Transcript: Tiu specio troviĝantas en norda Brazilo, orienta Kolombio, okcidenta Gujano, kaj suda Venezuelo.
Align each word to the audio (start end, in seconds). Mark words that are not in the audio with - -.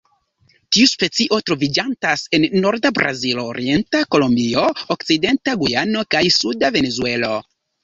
Tiu 0.77 0.87
specio 0.93 1.37
troviĝantas 1.49 2.23
en 2.37 2.47
norda 2.63 2.91
Brazilo, 3.01 3.45
orienta 3.53 4.03
Kolombio, 4.17 4.65
okcidenta 4.97 5.57
Gujano, 5.67 6.05
kaj 6.17 6.25
suda 6.41 6.75
Venezuelo. 6.81 7.33